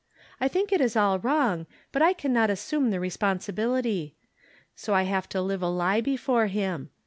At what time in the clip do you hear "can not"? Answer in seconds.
2.13-2.49